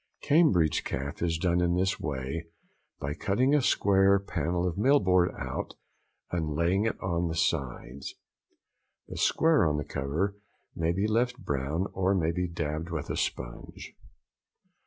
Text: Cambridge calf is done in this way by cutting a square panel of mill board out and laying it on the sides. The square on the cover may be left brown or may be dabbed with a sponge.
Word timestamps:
Cambridge 0.23 0.83
calf 0.83 1.21
is 1.21 1.37
done 1.37 1.61
in 1.61 1.75
this 1.75 1.99
way 1.99 2.47
by 2.99 3.13
cutting 3.13 3.53
a 3.53 3.61
square 3.61 4.17
panel 4.17 4.67
of 4.67 4.75
mill 4.75 4.99
board 4.99 5.29
out 5.37 5.75
and 6.31 6.55
laying 6.55 6.85
it 6.85 6.99
on 7.01 7.27
the 7.27 7.35
sides. 7.35 8.15
The 9.07 9.17
square 9.17 9.63
on 9.63 9.77
the 9.77 9.85
cover 9.85 10.37
may 10.75 10.91
be 10.91 11.05
left 11.05 11.37
brown 11.37 11.85
or 11.93 12.15
may 12.15 12.31
be 12.31 12.47
dabbed 12.47 12.89
with 12.89 13.11
a 13.11 13.15
sponge. 13.15 13.93